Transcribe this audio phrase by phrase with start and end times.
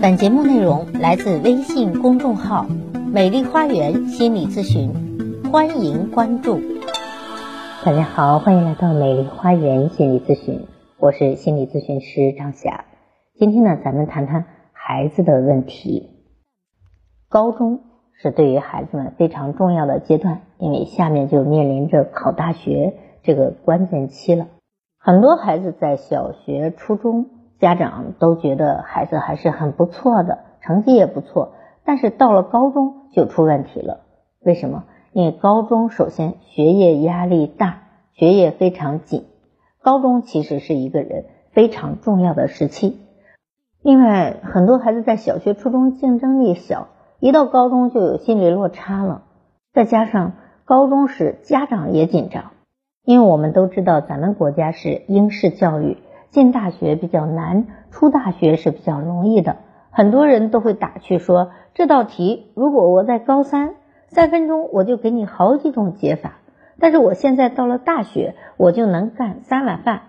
[0.00, 2.66] 本节目内容来自微信公众号
[3.12, 4.92] “美丽花园心理咨询”，
[5.50, 6.60] 欢迎关注。
[7.84, 10.66] 大家好，欢迎来到美丽花园心理咨询，
[11.00, 12.84] 我是心理咨询师张霞。
[13.34, 16.10] 今天呢，咱们谈谈孩子的问题。
[17.28, 17.80] 高中
[18.12, 22.94] 是对于孩子们非常重要的阶段，因为下面就面临着考大学
[23.24, 24.46] 这个关键期了。
[24.96, 27.30] 很多孩子在小学、初中。
[27.60, 31.52] 家长都觉得孩子还是很不错的，成绩也不错，
[31.84, 34.00] 但是到了高中就出问题了。
[34.40, 34.84] 为什么？
[35.12, 37.82] 因为高中首先学业压力大，
[38.12, 39.24] 学业非常紧。
[39.82, 43.00] 高中其实是一个人非常重要的时期。
[43.82, 46.88] 另外，很多孩子在小学、初中竞争力小，
[47.20, 49.22] 一到高中就有心理落差了。
[49.72, 50.34] 再加上
[50.64, 52.52] 高中时家长也紧张，
[53.04, 55.96] 因为我们都知道咱们国家是应试教育。
[56.30, 59.56] 进大学比较难，出大学是比较容易的。
[59.90, 63.74] 很多人都会打趣说，这道题如果我在高三，
[64.08, 66.38] 三分钟我就给你好几种解法。
[66.78, 70.02] 但是我现在到了大学，我就能干三碗饭。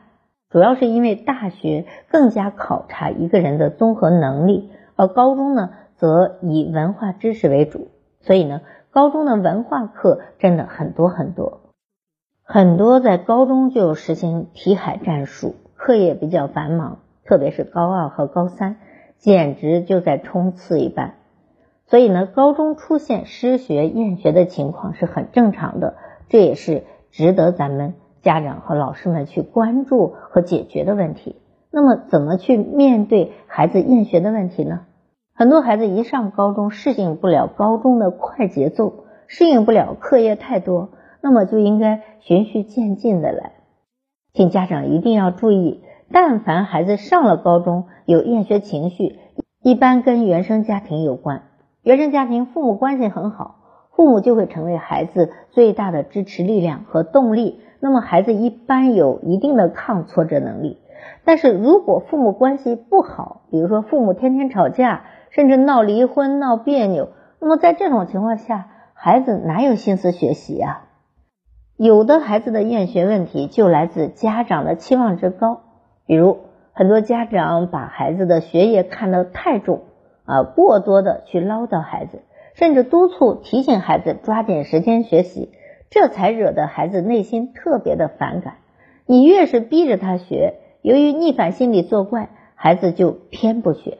[0.49, 7.87] 主要是因为大学更加考察一个人的综合能力，而高中呢，则以文化知识为主。
[8.21, 11.61] 所以呢，高中的文化课真的很多很多，
[12.43, 15.55] 很多在高中就实行题海战术。
[15.79, 18.75] 课业比较繁忙，特别是高二和高三，
[19.17, 21.13] 简直就在冲刺一般。
[21.87, 25.95] 所以呢，高中出现失学厌学的情况是很正常的，
[26.27, 31.37] 这也是值得咱们家长和老师们去关注和解决的问题。
[31.71, 34.81] 那么，怎么去面对孩子厌学的问题呢？
[35.33, 40.89] 很多孩子一上高中适应不了高中的快节奏，适应不了课业太多，
[41.21, 43.53] 那么就应该循序渐进的来。
[44.33, 49.17] 请家长一定要注意，但凡孩子上了高中有厌学情绪，
[49.63, 51.43] 一般跟原生家庭有关。
[51.81, 53.55] 原生家庭父母关系很好，
[53.91, 57.59] 父母就会成为孩子最大的支持力量和动力。
[57.79, 60.77] 那么孩子一般有一定的抗挫折能力。
[61.23, 70.83] 但是如果父母关系不好，比如说父母天天吵架，甚至闹离婚、闹别扭，那么在这种情况下，孩子哪有心思学习呀？
[71.81, 75.61] 有的孩子的厌学问题就来自家长的期望值高，
[76.05, 76.39] 比如
[76.73, 79.83] 很多家长把孩子的学业看得太重
[80.25, 82.19] 啊，过多的去唠叨孩子，
[82.53, 85.51] 甚至督促提醒孩子抓紧时间学习，
[85.89, 88.55] 这才惹得孩子内心特别的反感。
[89.05, 93.99] 你越是逼着他学，由于逆反心理作怪，孩子就偏不学。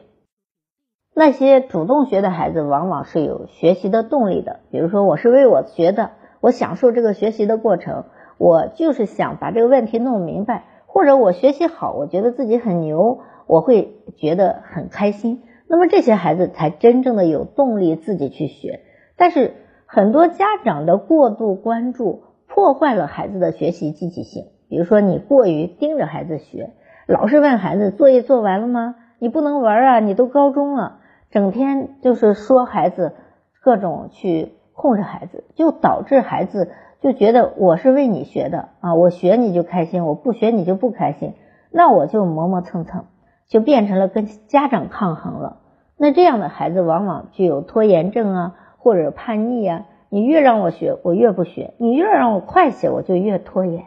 [1.14, 6.10] 那些主动学的孩子往往是有学习的动力的，比如说我是为我学的。
[6.40, 8.04] 我享受这个学习的过程，
[8.38, 15.42] 我就是想把这个问题弄明白，或者我学习好，我觉得自己很牛，我会觉得很开心。
[15.68, 18.80] 那么这些孩子才真正的有动力自己去学。
[19.16, 19.52] 但是
[19.86, 24.46] 很多家长的过度关注破坏了孩子的学习积极性。
[24.68, 26.70] 比如说你过于盯着孩子学，
[27.06, 28.96] 老是问孩子作业做完了吗？
[29.18, 33.12] 你不能玩啊，你都高中了，整天就是说孩子
[33.62, 34.52] 各种去。
[34.80, 36.70] 控制孩子，就导致孩子
[37.02, 41.34] 就觉得我是为你学的啊，我学你就开心，我不学你就不开心，
[41.70, 43.04] 那我就磨磨蹭蹭，
[43.46, 45.58] 就变成了跟家长抗衡了。
[45.98, 49.84] 那这样的孩子往往具有拖延症啊，或者叛逆啊。
[50.08, 53.84] 你越让我学，我越不学；你越让我快些，我就越拖延。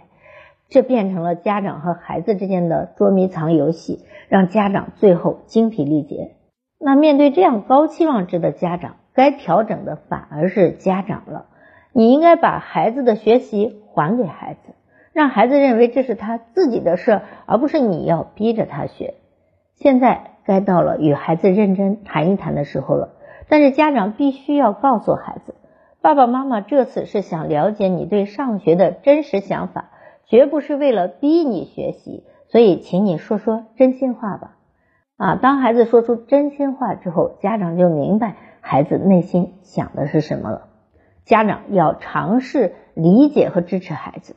[0.70, 6.36] 这变成了家长和孩子之间的捉迷藏游戏，让家长最后精疲力竭。
[6.80, 11.46] 那面对这样高期望值的家长，该调整的反而是家长了，
[11.92, 14.74] 你应该把孩子的学习还给孩子，
[15.14, 19.14] 让孩子认为这是他自己的事，而不是你要逼着他学。
[19.76, 23.10] 现在该到了与孩子认真谈一谈的时候了，
[23.48, 25.56] 但是家长必须要告诉孩子，
[26.02, 29.92] 爸爸妈妈这次是想了解你对上学的真实想法，
[30.26, 34.58] 绝不是为了逼你学习，所以请你说说真心话吧。
[35.24, 38.36] 啊，当孩子说出真心话之后，家长就明白。
[38.60, 40.68] 孩子内心想的是什么了？
[41.24, 44.36] 家长要尝试理解和支持孩子，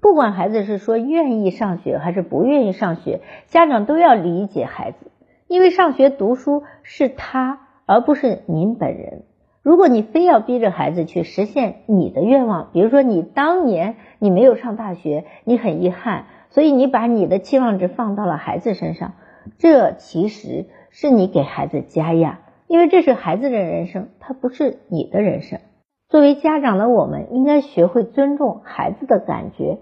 [0.00, 5.10] 不管孩子是说愿意上学还是不愿意上学，家长都要理解孩子，
[5.48, 9.24] 因为上学读书是他，而不是您本人。
[9.60, 19.12] 如果你非要逼着孩子去实现你的愿望，比如说你当年你没有上大学，你很遗憾，所以你把你的期望值放到了孩子身上，
[19.58, 22.40] 这其实是你给孩子加压。
[22.68, 25.60] 因为这是孩子的人生，他不是你的人生。
[26.08, 29.78] 作为家长的我们，应该学会尊重孩子的感觉，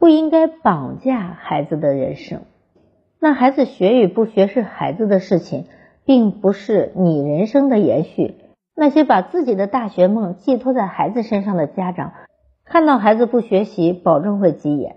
[0.00, 2.42] 不应该绑架孩子的人生。
[3.20, 5.66] 那孩子学与不学是孩子的事情，
[6.04, 8.34] 并不是你人生的延续。
[8.74, 12.12] 那些把自己的大学梦寄托在孩子身上的家长，
[12.64, 14.96] 看到孩子不学习，保证会急眼，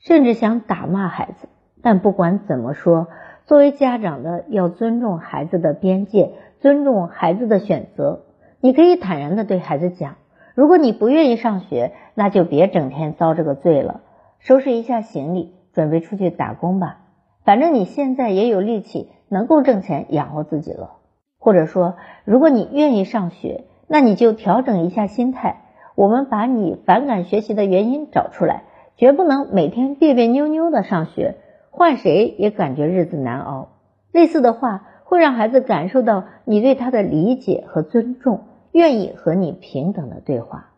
[0.00, 1.48] 甚至想打骂孩子。
[1.86, 3.06] 但不管怎么说，
[3.44, 8.22] 作为家长的要尊重孩子的边界，尊重孩子的选择。
[8.60, 10.16] 你可以坦然的对孩子讲：
[10.56, 14.00] 如果你不愿意上学，那就别整天遭这个罪了，
[14.40, 17.02] 收拾一下行李，准备出去打工吧。
[17.44, 20.96] 反正你现在也有力气，能够挣钱养活自己了。
[21.38, 21.94] 或者说，
[22.24, 25.62] 如果你愿意上学，那你就调整一下心态。
[25.94, 28.64] 我们把你反感学习的原因找出来，
[28.96, 31.36] 绝不能每天别别扭扭的上学，
[31.78, 33.68] 换谁也感觉日子难熬。
[34.10, 40.70] 类似的话会让孩子感受到你对他的理解和尊重，愿意和你平等的对话。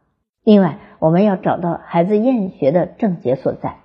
[0.42, 3.76] 另外，我们要找到孩子厌学的症结所在。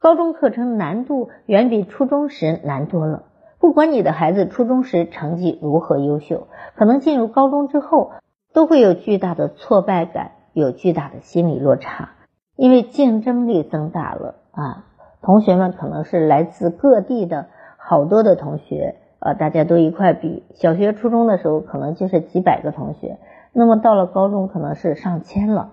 [0.00, 3.26] 高中课程难度远比初中时难多了。
[3.60, 8.10] 不管你的孩子初中时成绩如何优秀，可能进入高中之后
[8.52, 12.10] 都会有巨大的挫败感，有巨大的心理落差，
[12.56, 14.84] 因为竞争力增大了啊。
[15.22, 20.44] 同学们可能是来自各地的好多的同学，呃，大家都一块比。
[20.54, 23.18] 小学、初中的时候可能就是几百个同学，
[23.52, 25.70] 那么到了高中可能是上千了。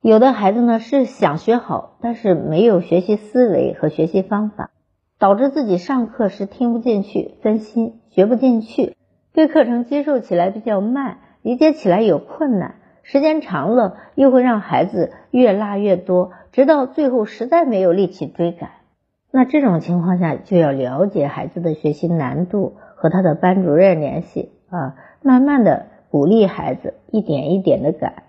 [0.00, 4.70] 有的孩子呢是想学好，但是没有学习思维和学习方法。
[5.20, 8.96] 导致自己上课时听不进去、分心、学不进去，
[9.32, 18.70] 对课程接受起来比较慢，理解起来有困难，时间长了又会让孩子越落越多，直到最后实在没有力气追赶。
[19.30, 28.22] 那这种情况下就要了解孩子的学习难度，和他的班主任联系啊，慢慢的鼓励孩子一点一点的改，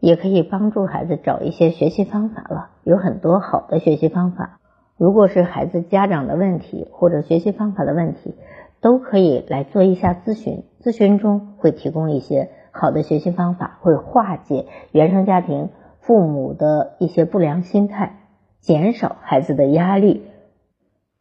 [0.00, 4.58] 也可以帮助孩子找一些学习方法了，有很多好的学习方法。
[4.96, 8.34] 如果是孩子家长的问题或者学习方法的问题，
[8.80, 10.64] 都可以来做一下咨询。
[10.82, 15.68] 咨询中会提供一些好的学习方法，会化解原生家庭
[16.06, 18.16] 父母的一些不良心态，
[18.60, 20.22] 减少孩子的压力。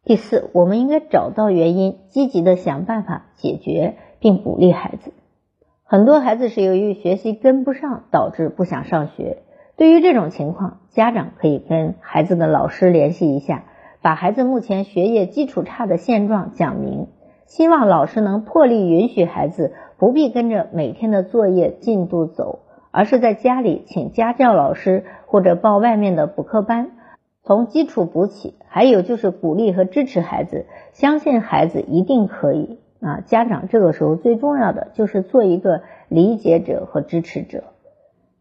[0.03, 5.13] 第四，我们应该找到原因，积极的想办法解决，并鼓励孩子。
[5.85, 9.43] 很多孩子是由于学习跟不上，导致不想上学。
[9.77, 13.63] 对于这种情况，家长可以跟孩子的老师联系一下，
[14.01, 17.07] 把孩子目前学业基础差的现状讲明，
[17.45, 22.59] 希望老师能破例允许孩子不必跟着每天的作业进度走，
[22.93, 26.91] 而是在家里请家教老师或者报外面的补课班，
[27.43, 28.53] 从基础补起。
[28.67, 33.21] 还有就是鼓励和支持孩子，相信孩子一定可以啊！
[33.25, 37.63] 家长这个时候最重要的就是做一个理解者和支持者。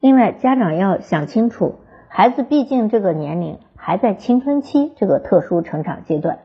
[0.00, 1.74] 另外，家长要想清楚，
[2.08, 6.38] 孩子毕竟这个年龄还在青春期这个特殊成长阶段，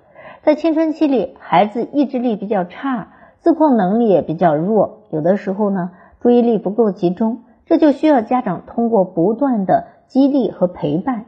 [0.44, 3.08] 在青春期里，孩子意志力比较差，
[3.40, 11.26] 自控能力也比较弱，有的时候呢，注意力不够集中，这就需要家长通过不断的激励和陪伴，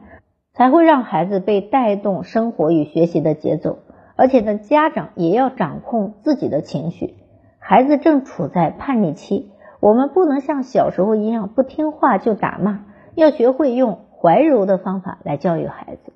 [0.52, 3.78] 才会让孩子被带动生活与学习的节奏。
[4.16, 7.14] 而且呢，家长也要掌控自己的情绪，
[7.58, 9.50] 孩子正处在叛逆期。
[9.80, 12.84] 我们不能像小时候一样不听话就打骂，
[13.14, 16.12] 要学会用怀柔的方法来教育孩子，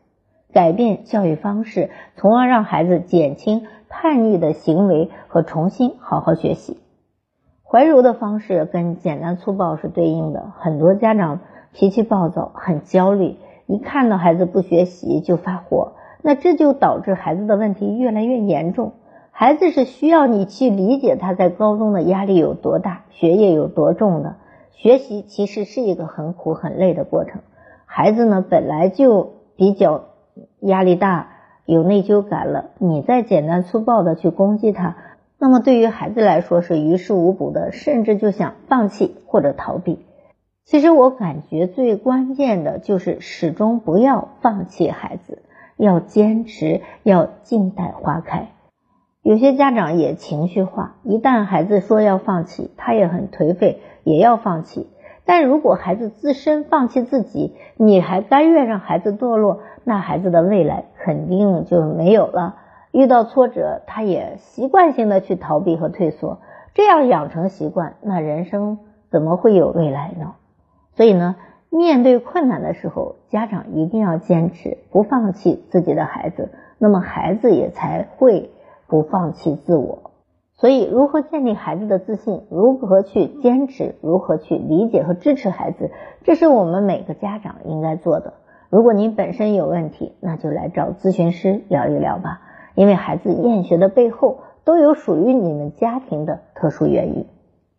[0.52, 6.83] 改变教育方式，从而让孩子减轻叛逆的行为和重新好好学习。
[7.74, 10.52] 怀柔的方式跟简单粗暴是对应的。
[10.60, 11.40] 很多家长
[11.72, 13.34] 脾气暴躁，很焦虑，
[13.66, 18.92] 一看到孩子不学习就发火，那这就导致孩子的问题越来越严重。
[19.32, 24.36] 孩子是需要你去理解他在高中的压力有多大，学业有多重的。
[24.70, 27.40] 学习其实是一个很苦很累的过程。
[27.86, 30.04] 孩子呢本来就比较
[30.60, 31.26] 压力大，
[31.66, 34.94] 有内疚感了，你再简单粗暴的去攻击他，
[35.44, 40.02] 那么对于孩子来说是于事无补的，甚至就想放弃或者逃避。
[40.64, 45.42] 其实我感觉最关键的就是始终不要放弃孩子，
[45.76, 48.52] 要坚持，要静待花开。
[49.20, 54.88] 有些家长也情绪化，一旦孩子说要放弃，他也很颓废，也要放弃。
[55.26, 62.56] 但如果孩子自身放弃自己，你还甘愿让孩子堕落，那孩子的未来肯定就没有了。
[62.94, 66.38] 遇到挫折，他也习惯性的去逃避和退缩，
[66.72, 68.78] 这样养成习惯，那人生
[69.10, 70.36] 怎么会有未来呢？
[70.94, 71.36] 所以呢，
[71.68, 78.50] 面对困难的时候，家长一定要坚持，不放弃自己的孩子，那么孩子也才会。
[78.86, 80.10] 不放弃自我，
[80.52, 85.90] 所以如何建立孩子的自信，如何去坚持，如何去理解和支持孩子，
[86.22, 88.34] 这是我们每个家长应该做的。
[88.68, 92.42] 如果您本身有问题，那就来找咨询师聊一聊吧。
[92.74, 97.26] 因为孩子厌学的背后，都有属于你们家庭的特殊原因。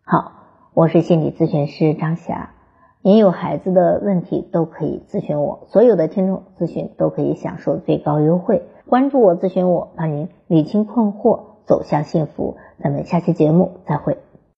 [0.03, 0.31] 好，
[0.73, 2.51] 我是心理咨询师张霞，
[3.01, 8.63] 您有孩子的问题都可以咨询我，所有的听众咨询都可以享受最高优惠。
[8.87, 12.57] 关注我，咨询我，帮您理清困惑，走向幸福。
[12.81, 14.17] 咱们下期节目再会。